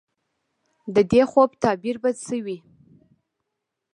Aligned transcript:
د 0.95 0.97
دې 1.11 1.21
خوب 1.31 1.49
تعبیر 1.63 1.95
به 2.03 2.09
څه 2.23 2.35
وي؟ 2.45 2.57